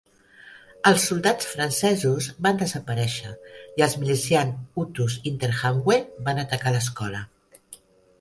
[0.91, 3.33] Els soldats francesos van desaparèixer
[3.81, 5.99] i els milicians hutus interahamwe
[6.31, 7.21] van atacar l'escola.